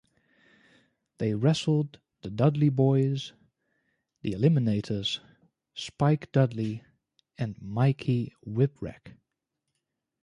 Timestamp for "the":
2.23-2.31, 4.23-4.31